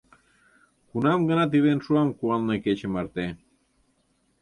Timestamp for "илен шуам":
1.57-2.09